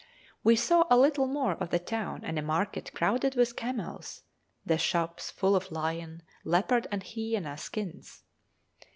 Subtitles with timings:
[0.43, 4.23] We saw a little more of the town and the market crowded with camels,
[4.65, 8.23] the shops full of lion, leopard, and hyæna skins.